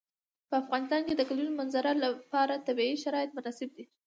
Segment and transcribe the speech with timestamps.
[0.49, 3.85] په افغانستان کې د د کلیزو منظره لپاره طبیعي شرایط مناسب دي.